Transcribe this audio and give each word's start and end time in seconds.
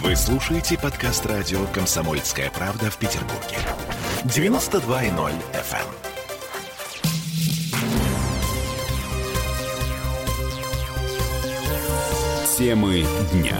Вы 0.00 0.16
слушаете 0.16 0.78
подкаст 0.78 1.26
радио 1.26 1.66
«Комсомольская 1.66 2.50
правда» 2.50 2.90
в 2.90 2.96
Петербурге. 2.96 3.58
92.0 4.24 5.32
FM. 5.52 5.86
Темы 12.56 13.04
дня. 13.32 13.58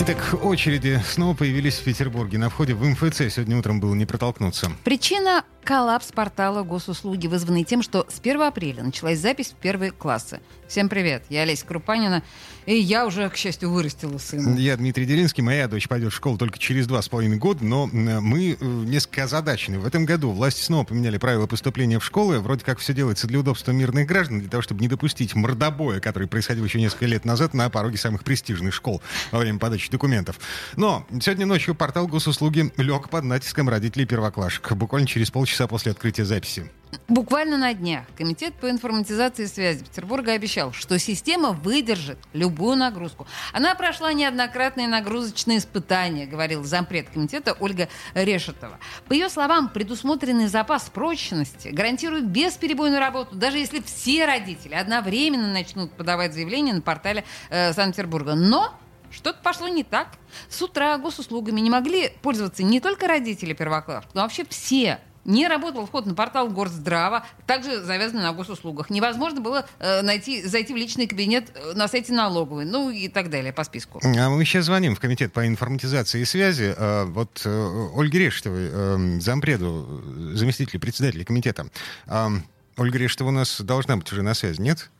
Итак, 0.00 0.34
очереди 0.42 1.00
снова 1.06 1.36
появились 1.36 1.78
в 1.78 1.84
Петербурге. 1.84 2.38
На 2.38 2.50
входе 2.50 2.74
в 2.74 2.84
МФЦ 2.84 3.32
сегодня 3.32 3.56
утром 3.56 3.78
было 3.78 3.94
не 3.94 4.04
протолкнуться. 4.04 4.72
Причина– 4.82 5.44
коллапс 5.64 6.12
портала 6.12 6.62
госуслуги, 6.62 7.26
вызванный 7.26 7.64
тем, 7.64 7.82
что 7.82 8.06
с 8.08 8.18
1 8.20 8.42
апреля 8.42 8.82
началась 8.82 9.18
запись 9.18 9.48
в 9.48 9.54
первые 9.54 9.92
классы. 9.92 10.40
Всем 10.66 10.88
привет, 10.88 11.24
я 11.28 11.42
Олеся 11.42 11.66
Крупанина, 11.66 12.22
и 12.64 12.74
я 12.74 13.06
уже, 13.06 13.28
к 13.28 13.36
счастью, 13.36 13.70
вырастила 13.70 14.16
сына. 14.18 14.56
Я 14.56 14.76
Дмитрий 14.76 15.04
Делинский, 15.04 15.42
моя 15.42 15.68
дочь 15.68 15.86
пойдет 15.86 16.12
в 16.12 16.16
школу 16.16 16.38
только 16.38 16.58
через 16.58 16.86
два 16.86 17.02
с 17.02 17.08
половиной 17.08 17.36
года, 17.36 17.64
но 17.64 17.88
мы 17.88 18.56
э, 18.58 18.64
несколько 18.64 19.24
озадачены. 19.24 19.78
В 19.78 19.86
этом 19.86 20.06
году 20.06 20.30
власти 20.30 20.62
снова 20.62 20.84
поменяли 20.84 21.18
правила 21.18 21.46
поступления 21.46 21.98
в 21.98 22.04
школы. 22.04 22.38
Вроде 22.38 22.64
как 22.64 22.78
все 22.78 22.94
делается 22.94 23.26
для 23.26 23.40
удобства 23.40 23.72
мирных 23.72 24.06
граждан, 24.06 24.40
для 24.40 24.48
того, 24.48 24.62
чтобы 24.62 24.80
не 24.80 24.88
допустить 24.88 25.34
мордобоя, 25.34 26.00
который 26.00 26.26
происходил 26.26 26.64
еще 26.64 26.80
несколько 26.80 27.06
лет 27.06 27.26
назад 27.26 27.52
на 27.52 27.68
пороге 27.68 27.98
самых 27.98 28.24
престижных 28.24 28.72
школ 28.72 29.02
во 29.30 29.40
время 29.40 29.58
подачи 29.58 29.90
документов. 29.90 30.40
Но 30.76 31.06
сегодня 31.20 31.44
ночью 31.44 31.74
портал 31.74 32.06
госуслуги 32.06 32.72
лег 32.78 33.10
под 33.10 33.24
натиском 33.24 33.68
родителей 33.68 34.06
первоклашек. 34.06 34.72
Буквально 34.72 35.06
через 35.06 35.30
полчаса 35.30 35.51
после 35.68 35.92
открытия 35.92 36.24
записи. 36.24 36.70
Буквально 37.08 37.56
на 37.56 37.72
днях 37.72 38.04
Комитет 38.18 38.54
по 38.54 38.68
информатизации 38.68 39.44
и 39.44 39.46
связи 39.46 39.82
Петербурга 39.82 40.32
обещал, 40.32 40.72
что 40.72 40.98
система 40.98 41.52
выдержит 41.52 42.18
любую 42.34 42.76
нагрузку. 42.76 43.26
Она 43.52 43.74
прошла 43.74 44.12
неоднократные 44.12 44.88
нагрузочные 44.88 45.58
испытания, 45.58 46.26
говорил 46.26 46.64
зампред 46.64 47.08
комитета 47.08 47.56
Ольга 47.58 47.88
Решетова. 48.14 48.78
По 49.08 49.14
ее 49.14 49.30
словам, 49.30 49.70
предусмотренный 49.70 50.48
запас 50.48 50.90
прочности 50.90 51.68
гарантирует 51.68 52.26
бесперебойную 52.26 53.00
работу, 53.00 53.36
даже 53.36 53.56
если 53.58 53.80
все 53.80 54.26
родители 54.26 54.74
одновременно 54.74 55.50
начнут 55.50 55.92
подавать 55.92 56.34
заявление 56.34 56.74
на 56.74 56.82
портале 56.82 57.24
э, 57.48 57.72
Санкт-Петербурга. 57.72 58.34
Но 58.34 58.74
что-то 59.10 59.40
пошло 59.42 59.68
не 59.68 59.82
так. 59.82 60.08
С 60.48 60.60
утра 60.60 60.98
госуслугами 60.98 61.60
не 61.60 61.70
могли 61.70 62.10
пользоваться 62.20 62.62
не 62.62 62.80
только 62.80 63.06
родители 63.06 63.54
первоклассников, 63.54 64.14
но 64.14 64.22
вообще 64.22 64.44
все 64.48 65.00
не 65.24 65.48
работал 65.48 65.86
вход 65.86 66.06
на 66.06 66.14
портал 66.14 66.48
Горздрава, 66.48 67.24
также 67.46 67.82
завязанный 67.82 68.22
на 68.22 68.32
госуслугах. 68.32 68.90
Невозможно 68.90 69.40
было 69.40 69.66
э, 69.78 70.02
найти, 70.02 70.42
зайти 70.42 70.72
в 70.72 70.76
личный 70.76 71.06
кабинет 71.06 71.52
э, 71.54 71.72
на 71.74 71.88
сайте 71.88 72.12
налоговой, 72.12 72.64
ну 72.64 72.90
и 72.90 73.08
так 73.08 73.30
далее 73.30 73.52
по 73.52 73.64
списку. 73.64 74.00
А 74.02 74.28
мы 74.28 74.44
сейчас 74.44 74.66
звоним 74.66 74.94
в 74.94 75.00
комитет 75.00 75.32
по 75.32 75.46
информатизации 75.46 76.20
и 76.20 76.24
связи. 76.24 76.74
Э, 76.76 77.04
вот 77.04 77.42
э, 77.44 77.88
Ольге 77.96 78.20
Рештовой, 78.20 78.68
э, 78.70 79.20
зампреду, 79.20 80.02
заместителю 80.34 80.80
председателя 80.80 81.24
комитета. 81.24 81.66
Э, 82.06 82.28
Ольга 82.76 82.98
Рештова 82.98 83.28
у 83.28 83.32
нас 83.32 83.60
должна 83.60 83.96
быть 83.96 84.10
уже 84.12 84.22
на 84.22 84.34
связи, 84.34 84.60
нет? 84.60 84.90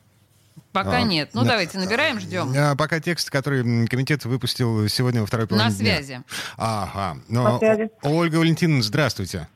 Пока 0.72 0.98
а, 0.98 1.02
нет. 1.02 1.30
Ну, 1.32 1.42
на, 1.42 1.48
давайте 1.48 1.78
набираем, 1.78 2.20
ждем. 2.20 2.52
А, 2.56 2.74
пока 2.76 3.00
текст, 3.00 3.30
который 3.30 3.86
комитет 3.86 4.24
выпустил 4.24 4.88
сегодня 4.88 5.20
во 5.20 5.26
второй 5.26 5.46
половине 5.46 5.70
На 5.70 5.74
связи. 5.74 6.14
Дня. 6.14 6.24
Ага. 6.56 7.20
Но, 7.28 7.52
на 7.52 7.58
связи. 7.58 7.90
Ольга 8.02 8.36
Валентиновна, 8.36 8.82
здравствуйте. 8.82 9.48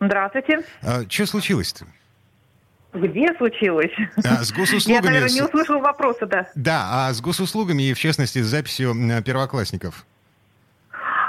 Здравствуйте. 0.00 0.60
А, 0.82 1.02
что 1.08 1.26
случилось-то? 1.26 1.86
Где 2.92 3.34
случилось? 3.34 3.92
А, 4.18 4.44
с 4.44 4.52
госуслугами... 4.52 5.04
Я, 5.04 5.10
наверное, 5.10 5.34
не 5.34 5.42
услышал 5.42 5.80
вопроса, 5.80 6.26
да. 6.26 6.46
Да, 6.54 7.08
а 7.08 7.12
с 7.12 7.20
госуслугами 7.20 7.82
и, 7.82 7.94
в 7.94 7.98
частности, 7.98 8.38
с 8.40 8.46
записью 8.46 8.94
первоклассников? 9.24 10.06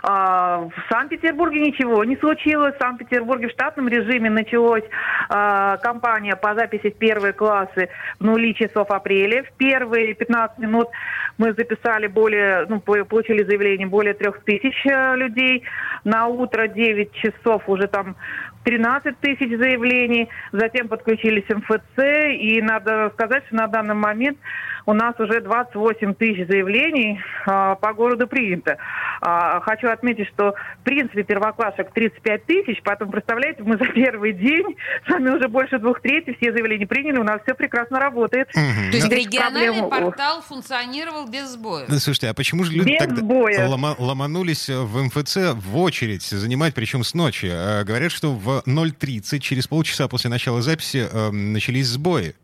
А, 0.08 0.60
в 0.60 0.92
Санкт-Петербурге 0.92 1.62
ничего 1.62 2.04
не 2.04 2.16
случилось. 2.18 2.76
В 2.76 2.80
Санкт-Петербурге 2.80 3.48
в 3.48 3.52
штатном 3.52 3.88
режиме 3.88 4.30
началась 4.30 4.84
а, 5.30 5.78
кампания 5.78 6.36
по 6.36 6.54
записи 6.54 6.92
в 6.92 6.98
первые 6.98 7.34
классы 7.34 7.90
в 8.20 8.24
нули 8.24 8.54
часов 8.54 8.92
апреля. 8.92 9.44
В 9.44 9.52
первые 9.54 10.14
15 10.14 10.60
минут 10.60 10.90
мы 11.40 11.54
записали 11.54 12.06
более, 12.06 12.68
ну, 12.70 12.80
получили 12.82 13.44
заявление 13.44 13.88
более 13.88 14.14
трех 14.14 14.44
тысяч 14.44 14.86
э, 14.86 15.16
людей. 15.16 15.64
На 16.04 16.28
утро 16.28 16.68
9 16.68 17.12
часов 17.14 17.64
уже 17.68 17.88
там 17.88 18.16
13 18.66 19.20
тысяч 19.20 19.58
заявлений. 19.58 20.28
Затем 20.52 20.90
подключились 20.90 21.46
МФЦ. 21.48 22.04
И 22.40 22.62
надо 22.62 23.12
сказать, 23.14 23.46
что 23.48 23.56
на 23.56 23.68
данный 23.68 23.96
момент 23.96 24.38
у 24.86 24.94
нас 24.94 25.16
уже 25.20 25.42
28 25.42 26.14
тысяч 26.16 26.48
заявлений 26.48 27.20
а, 27.46 27.76
по 27.76 27.94
городу 27.94 28.28
принято. 28.28 28.78
А, 29.22 29.60
хочу 29.62 29.90
отметить, 29.90 30.28
что 30.28 30.54
в 30.82 30.84
принципе 30.84 31.24
первоклассок 31.24 31.92
35 31.92 32.46
тысяч, 32.46 32.82
поэтому, 32.84 33.12
представляете, 33.12 33.64
мы 33.64 33.78
за 33.78 33.86
первый 33.86 34.34
день 34.34 34.76
сами 35.08 35.30
уже 35.30 35.48
больше 35.48 35.80
двух 35.80 36.02
третий 36.02 36.36
все 36.40 36.52
заявления 36.52 36.86
приняли, 36.86 37.18
у 37.18 37.24
нас 37.24 37.42
все 37.44 37.56
прекрасно 37.56 38.00
работает. 38.00 38.50
Угу. 38.50 38.92
То 38.92 38.98
есть 38.98 39.10
региональный 39.10 39.80
проблему... 39.80 39.90
портал 39.90 40.42
функционировал 40.42 41.28
без 41.28 41.50
сбоя? 41.50 41.86
Ну, 41.88 41.98
слушайте, 41.98 42.30
а 42.30 42.34
почему 42.34 42.64
же 42.64 42.74
люди 42.74 42.90
без 42.90 43.00
тогда. 43.00 43.22
Лома- 43.26 43.96
ломанулись 43.98 44.70
в 44.70 45.04
МФЦ 45.04 45.54
в 45.54 45.78
очередь 45.78 46.24
занимать, 46.24 46.76
причем 46.76 47.04
с 47.04 47.14
ночи? 47.14 47.50
А, 47.52 47.84
говорят, 47.84 48.12
что 48.12 48.32
в 48.32 48.55
0.30, 48.66 49.40
через 49.40 49.68
полчаса 49.68 50.08
после 50.08 50.30
начала 50.30 50.62
записи, 50.62 51.08
э, 51.12 51.32
начались 51.32 51.88
сбои. 51.88 52.36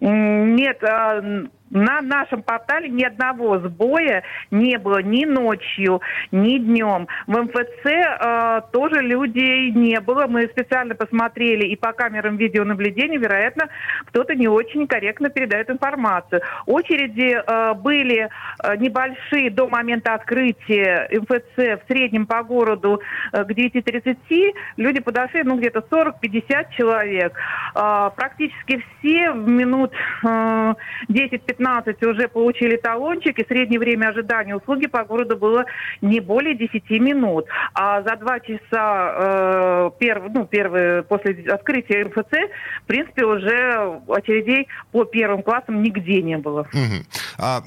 Нет, 0.00 0.82
а, 0.84 1.22
на 1.70 2.00
нашем 2.00 2.42
портале 2.42 2.88
ни 2.88 3.02
одного 3.02 3.58
сбоя 3.58 4.22
не 4.50 4.78
было 4.78 5.02
ни 5.02 5.24
ночью, 5.24 6.00
ни 6.30 6.58
днем. 6.58 7.08
В 7.26 7.36
МФЦ 7.36 7.86
э, 7.86 8.60
тоже 8.72 9.02
людей 9.02 9.70
не 9.72 10.00
было. 10.00 10.26
Мы 10.26 10.42
специально 10.48 10.94
посмотрели 10.94 11.66
и 11.66 11.76
по 11.76 11.92
камерам 11.92 12.36
видеонаблюдения, 12.36 13.18
вероятно, 13.18 13.68
кто-то 14.06 14.34
не 14.34 14.48
очень 14.48 14.86
корректно 14.86 15.28
передает 15.28 15.70
информацию. 15.70 16.42
Очереди 16.66 17.40
э, 17.44 17.74
были 17.74 18.28
э, 18.62 18.76
небольшие 18.76 19.50
до 19.50 19.68
момента 19.68 20.14
открытия 20.14 21.08
МФЦ 21.12 21.56
в 21.56 21.80
среднем 21.88 22.26
по 22.26 22.42
городу 22.42 23.00
э, 23.32 23.44
к 23.44 23.50
9.30. 23.50 24.52
Люди 24.76 25.00
подошли, 25.00 25.42
ну, 25.42 25.58
где-то 25.58 25.80
40-50 25.90 26.66
человек. 26.76 27.36
Э, 27.74 28.10
практически 28.14 28.84
все 28.98 29.32
в 29.32 29.48
минут 29.48 29.92
э, 30.24 30.74
10-15 31.08 31.55
15 31.56 32.02
уже 32.04 32.28
получили 32.28 32.76
талончик, 32.76 33.38
и 33.38 33.46
среднее 33.46 33.80
время 33.80 34.08
ожидания 34.08 34.56
услуги 34.56 34.86
по 34.86 35.04
городу 35.04 35.36
было 35.36 35.64
не 36.00 36.20
более 36.20 36.56
10 36.56 36.88
минут. 37.00 37.46
А 37.74 38.02
за 38.02 38.16
два 38.16 38.40
часа 38.40 39.14
э, 39.16 39.90
перв, 39.98 40.24
ну, 40.32 40.46
первые, 40.46 41.02
после 41.02 41.44
открытия 41.50 42.04
МФЦ, 42.04 42.50
в 42.82 42.86
принципе, 42.86 43.24
уже 43.24 44.00
очередей 44.08 44.68
по 44.92 45.04
первым 45.04 45.42
классам 45.42 45.82
нигде 45.82 46.22
не 46.22 46.38
было. 46.38 46.60
Угу. 46.60 47.04
А, 47.38 47.62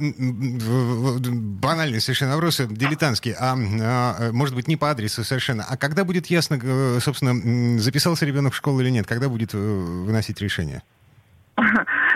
банальный 1.62 2.00
совершенно 2.00 2.34
вопрос, 2.36 2.60
дилетантский. 2.60 3.34
А, 3.40 3.56
а, 3.56 4.32
может 4.32 4.56
быть, 4.56 4.68
не 4.68 4.78
по 4.78 4.90
адресу 4.90 5.24
совершенно. 5.24 5.66
А 5.70 5.78
когда 5.78 6.04
будет 6.04 6.28
ясно, 6.28 6.60
э, 6.62 7.00
собственно, 7.00 7.80
записался 7.80 8.26
ребенок 8.26 8.54
в 8.54 8.56
школу 8.56 8.80
или 8.82 8.90
нет? 8.90 9.08
Когда 9.08 9.30
будет 9.30 9.54
э, 9.54 9.58
выносить 9.58 10.42
решение? 10.42 10.82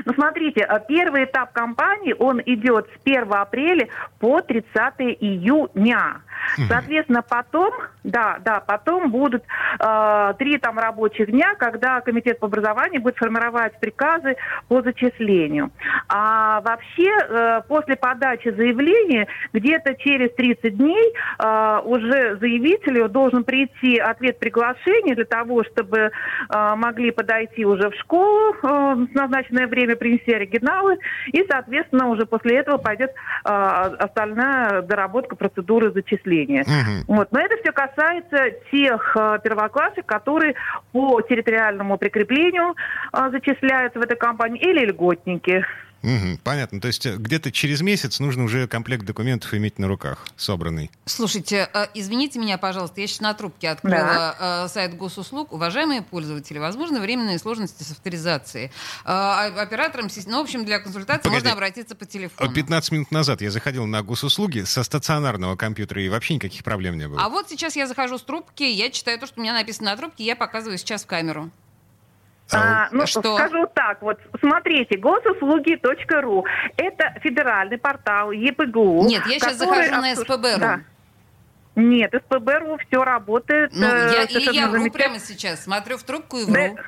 Ну, 0.05 0.13
смотрите, 0.13 0.61
э, 0.61 0.79
первый 0.87 1.25
этап 1.25 1.53
кампании, 1.53 2.15
он 2.17 2.41
идет 2.45 2.87
с 2.87 3.01
1 3.03 3.33
апреля 3.33 3.87
по 4.19 4.41
30 4.41 5.17
июня. 5.19 6.21
Соответственно, 6.67 7.21
потом, 7.21 7.73
да, 8.03 8.37
да, 8.43 8.59
потом 8.59 9.11
будут 9.11 9.43
э, 9.79 10.33
три 10.37 10.57
там 10.57 10.77
рабочих 10.77 11.31
дня, 11.31 11.55
когда 11.55 12.01
комитет 12.01 12.39
по 12.39 12.47
образованию 12.47 13.01
будет 13.01 13.17
формировать 13.17 13.79
приказы 13.79 14.35
по 14.67 14.81
зачислению. 14.81 15.71
А 16.15 16.61
вообще 16.61 17.09
э, 17.09 17.61
после 17.67 17.95
подачи 17.95 18.49
заявления 18.49 19.27
где-то 19.51 19.95
через 19.95 20.31
30 20.35 20.77
дней 20.77 21.11
э, 21.39 21.79
уже 21.85 22.37
заявителю 22.37 23.09
должен 23.09 23.43
прийти 23.43 23.97
ответ 23.97 24.37
приглашения 24.37 25.15
для 25.15 25.25
того, 25.25 25.63
чтобы 25.63 25.97
э, 25.97 26.75
могли 26.75 27.09
подойти 27.09 27.65
уже 27.65 27.89
в 27.89 27.95
школу 27.95 28.53
в 28.61 29.07
назначенное 29.15 29.65
время, 29.65 29.95
принести 29.95 30.31
оригиналы, 30.31 30.99
и, 31.31 31.43
соответственно, 31.49 32.09
уже 32.09 32.27
после 32.27 32.57
этого 32.57 32.77
пойдет 32.77 33.11
остальная 33.43 34.83
доработка 34.83 35.35
процедуры 35.35 35.91
зачисления. 35.91 36.61
Угу. 36.61 37.15
Вот. 37.15 37.31
Но 37.31 37.39
это 37.39 37.57
все 37.57 37.71
касается 37.71 38.51
тех 38.71 39.17
первоклассов, 39.43 40.05
которые 40.05 40.55
по 40.91 41.21
территориальному 41.21 41.97
прикреплению 41.97 42.75
зачисляются 43.11 43.99
в 43.99 44.03
этой 44.03 44.17
компании, 44.17 44.61
или 44.61 44.85
льготники. 44.85 45.65
Мгм, 46.03 46.37
понятно. 46.43 46.81
То 46.81 46.87
есть 46.87 47.05
э, 47.05 47.15
где-то 47.15 47.49
через 47.51 47.81
месяц 47.81 48.19
нужно 48.19 48.43
уже 48.43 48.67
комплект 48.67 49.05
документов 49.05 49.53
иметь 49.53 49.79
на 49.79 49.87
руках, 49.87 50.27
собранный. 50.35 50.91
Слушайте, 51.05 51.69
э, 51.73 51.87
извините 51.93 52.39
меня, 52.39 52.57
пожалуйста, 52.57 52.99
я 52.99 53.07
сейчас 53.07 53.21
на 53.21 53.33
трубке 53.33 53.69
открыла 53.69 54.35
э, 54.37 54.67
сайт 54.67 54.97
госуслуг. 54.97 55.53
Уважаемые 55.53 56.01
пользователи, 56.01 56.57
возможно, 56.57 56.99
временные 56.99 57.39
сложности 57.39 57.83
с 57.83 57.91
авторизацией. 57.91 58.71
А- 59.05 59.45
операторам, 59.45 60.09
ну, 60.25 60.39
в 60.39 60.43
общем, 60.43 60.65
для 60.65 60.79
консультации 60.79 61.23
Погоди. 61.23 61.37
можно 61.37 61.53
обратиться 61.53 61.95
по 61.95 62.05
телефону. 62.05 62.53
15 62.53 62.91
минут 62.91 63.11
назад 63.11 63.41
я 63.41 63.49
заходил 63.49 63.85
на 63.85 64.03
госуслуги 64.03 64.63
со 64.63 64.83
стационарного 64.83 65.55
компьютера, 65.55 66.03
и 66.03 66.09
вообще 66.09 66.35
никаких 66.35 66.65
проблем 66.65 66.97
не 66.97 67.07
было. 67.07 67.21
А 67.21 67.29
вот 67.29 67.49
сейчас 67.49 67.77
я 67.77 67.87
захожу 67.87 68.17
с 68.17 68.23
трубки, 68.23 68.63
я 68.63 68.89
читаю 68.89 69.17
то, 69.19 69.25
что 69.25 69.39
у 69.39 69.43
меня 69.43 69.53
написано 69.53 69.91
на 69.91 69.97
трубке, 69.97 70.25
я 70.25 70.35
показываю 70.35 70.77
сейчас 70.77 71.03
в 71.03 71.07
камеру. 71.07 71.49
А, 72.51 72.89
ну, 72.91 73.05
Что? 73.07 73.35
скажу 73.37 73.67
так, 73.73 74.01
вот 74.01 74.19
смотрите, 74.39 74.97
госуслуги.ру 74.97 76.45
это 76.77 77.15
федеральный 77.21 77.77
портал 77.77 78.31
ЕПГУ. 78.31 79.05
Нет, 79.07 79.25
я 79.25 79.39
сейчас 79.39 79.57
который 79.57 79.87
захожу 79.87 80.01
на 80.01 80.15
СПБ.ру. 80.15 80.59
Да. 80.59 80.79
Нет, 81.75 82.13
СПБ.ру 82.13 82.77
все 82.87 83.03
работает. 83.03 83.71
Ну, 83.73 83.87
э, 83.87 84.11
я, 84.13 84.23
или 84.25 84.53
я 84.53 84.67
вру 84.67 84.91
прямо 84.91 85.19
сейчас, 85.19 85.63
смотрю 85.63 85.97
в 85.97 86.03
трубку 86.03 86.37
и 86.37 86.45
вру. 86.45 86.53
Да, 86.53 86.83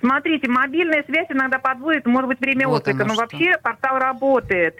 Смотрите, 0.00 0.48
мобильная 0.48 1.04
связь 1.04 1.28
иногда 1.30 1.60
подводит, 1.60 2.06
может 2.06 2.28
быть, 2.28 2.40
время 2.40 2.66
Вот 2.66 2.80
отклика, 2.80 3.04
но 3.04 3.14
что. 3.14 3.22
вообще 3.22 3.56
портал 3.62 3.98
работает. 3.98 4.74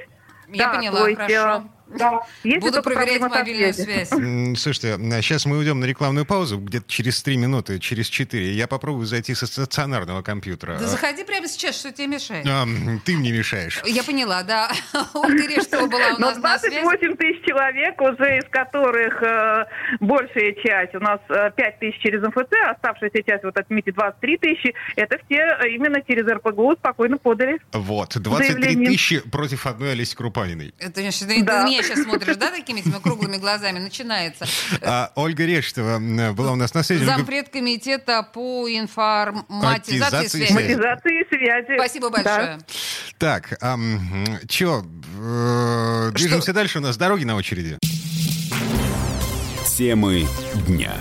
Я 0.48 0.66
Да, 0.66 0.74
поняла, 0.74 1.08
есть, 1.08 1.20
хорошо. 1.20 1.64
Э, 1.94 1.98
да. 1.98 2.20
Если 2.44 2.60
Буду 2.60 2.82
проверять 2.82 3.20
мобильную 3.20 3.74
связь. 3.74 4.08
Слушайте, 4.08 4.96
сейчас 5.22 5.46
мы 5.46 5.58
уйдем 5.58 5.80
на 5.80 5.84
рекламную 5.84 6.26
паузу, 6.26 6.58
где-то 6.58 6.84
через 6.88 7.22
3 7.22 7.36
минуты, 7.36 7.78
через 7.78 8.06
4. 8.08 8.52
Я 8.52 8.66
попробую 8.66 9.06
зайти 9.06 9.34
со 9.34 9.46
стационарного 9.46 10.22
компьютера. 10.22 10.78
Да 10.78 10.86
заходи 10.86 11.24
прямо 11.24 11.48
сейчас, 11.48 11.78
что 11.78 11.92
тебе 11.92 12.06
мешает? 12.08 12.46
А, 12.48 12.66
ты 13.04 13.16
мне 13.16 13.32
мешаешь. 13.32 13.80
Я 13.86 14.02
поняла, 14.04 14.42
да. 14.42 14.70
Ольга 15.14 15.46
Рештова 15.46 15.86
была 15.86 16.14
у 16.16 16.20
нас 16.20 16.38
на 16.38 16.58
связи. 16.58 16.80
28 16.82 17.16
тысяч 17.16 17.44
человек, 17.46 18.00
уже 18.00 18.38
из 18.38 18.44
которых 18.50 19.22
э, 19.22 19.64
большая 20.00 20.54
часть, 20.64 20.94
у 20.94 21.00
нас 21.00 21.20
э, 21.28 21.50
5 21.56 21.78
тысяч 21.78 21.98
через 22.00 22.22
МФЦ, 22.22 22.52
оставшаяся 22.70 23.22
часть, 23.22 23.44
вот 23.44 23.56
отметьте, 23.56 23.92
23 23.92 24.38
тысячи, 24.38 24.74
это 24.96 25.18
все 25.26 25.36
э, 25.36 25.68
именно 25.70 26.00
через 26.02 26.26
РПГУ 26.26 26.74
спокойно 26.78 27.18
подали. 27.18 27.58
Вот, 27.72 28.16
23 28.16 28.52
Заявление. 28.52 28.90
тысячи 28.90 29.18
против 29.30 29.66
одной 29.66 29.92
Олеси 29.92 30.14
Крупаниной. 30.16 30.74
Это, 30.78 31.00
значит, 31.00 31.28
Да. 31.44 31.62
на 31.64 31.68
меня 31.82 31.94
сейчас 31.94 32.04
смотришь, 32.04 32.36
да, 32.36 32.50
такими 32.50 32.80
этими 32.80 32.98
круглыми 33.00 33.36
глазами? 33.36 33.78
Начинается. 33.78 34.46
А 34.80 35.12
Ольга 35.14 35.44
Рештова 35.44 35.96
м, 35.96 36.34
была 36.34 36.52
у 36.52 36.56
нас 36.56 36.74
на 36.74 36.82
связи. 36.82 37.04
Зампред 37.04 37.48
комитета 37.48 38.22
по 38.22 38.68
информатизации 38.68 40.26
связи. 40.28 40.52
связи. 40.52 40.74
Матизации 40.74 41.20
и 41.20 41.28
связи. 41.28 41.78
Спасибо 41.78 42.10
большое. 42.10 42.58
Так, 43.18 43.58
что, 44.50 44.84
движемся 46.14 46.52
дальше, 46.52 46.78
у 46.78 46.82
нас 46.82 46.96
дороги 46.96 47.24
на 47.24 47.36
очереди. 47.36 47.78
Темы 49.76 50.26
дня. 50.66 50.94